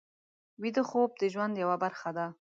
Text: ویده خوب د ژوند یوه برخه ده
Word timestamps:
ویده 0.61 0.83
خوب 0.89 1.09
د 1.21 1.23
ژوند 1.33 1.53
یوه 1.63 1.75
برخه 1.83 2.09
ده 2.17 2.25